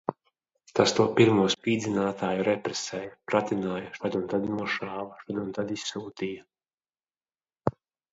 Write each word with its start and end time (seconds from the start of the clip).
Tas 0.77 0.91
to 0.99 1.03
pirmo 1.17 1.43
spīdzinātāju 1.55 2.45
represēja, 2.47 3.11
pratināja, 3.31 3.91
šad 3.97 4.17
un 4.21 4.23
tad 4.31 4.47
nošāva, 4.55 5.05
šad 5.27 5.43
un 5.43 5.53
tad 5.59 5.75
izsūtīja. 5.77 7.75